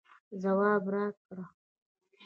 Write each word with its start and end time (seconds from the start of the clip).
ځواب 0.41 0.83
راکړئ 0.93 1.45